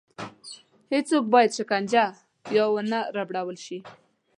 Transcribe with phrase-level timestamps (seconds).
[0.93, 2.03] هېڅوک باید شکنجه
[2.55, 3.77] یا ونه ربړول شي.